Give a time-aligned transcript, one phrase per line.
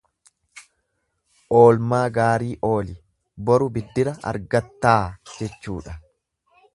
[1.57, 2.95] Oolmaa gaarii ooli,
[3.51, 4.99] boru biddira argattaa
[5.35, 5.99] jechuudha.